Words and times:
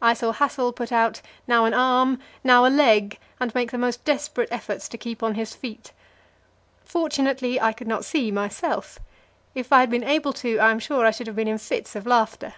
I 0.00 0.14
saw 0.14 0.32
Hassel 0.32 0.72
put 0.72 0.92
out, 0.92 1.20
now 1.46 1.66
an 1.66 1.74
arm; 1.74 2.18
now 2.42 2.64
a 2.64 2.72
leg, 2.74 3.18
and 3.38 3.54
make 3.54 3.70
the 3.70 3.76
most 3.76 4.02
desperate 4.02 4.48
efforts 4.50 4.88
to 4.88 4.96
keep 4.96 5.22
on 5.22 5.34
his 5.34 5.54
feet. 5.54 5.92
Fortunately 6.86 7.60
I 7.60 7.74
could 7.74 7.86
not 7.86 8.02
see 8.06 8.30
myself; 8.30 8.98
if 9.54 9.70
I 9.70 9.80
had 9.80 9.90
been 9.90 10.04
able 10.04 10.32
to, 10.40 10.58
I 10.58 10.70
am 10.70 10.78
sure 10.78 11.04
I 11.04 11.10
should 11.10 11.26
have 11.26 11.36
been 11.36 11.48
in 11.48 11.58
fits 11.58 11.94
of 11.94 12.06
laughter. 12.06 12.54